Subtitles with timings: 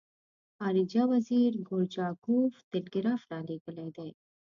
[0.57, 4.09] خارجه وزیر ګورچاکوف ټلګراف را لېږلی دی.